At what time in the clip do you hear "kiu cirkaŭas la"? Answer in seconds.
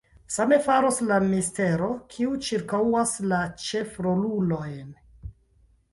2.15-3.43